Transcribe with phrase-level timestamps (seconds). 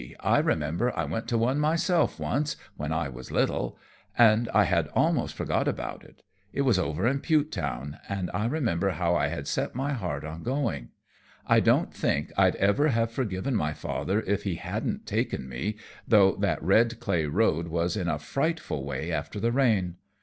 [0.21, 3.77] I remember I went to one myself once, when I was little.
[4.17, 6.23] I had most forgot about it.
[6.51, 10.41] It was over at Pewtown, an' I remember how I had set my heart on
[10.41, 10.89] going.
[11.45, 15.75] I don't think I'd ever forgiven my father if he hadn't taken me,
[16.07, 19.97] though that red clay road was in a frightful way after the rain.